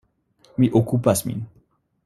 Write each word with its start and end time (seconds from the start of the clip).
Mi 0.63 0.69
okupas 0.81 1.23
min. 1.29 1.47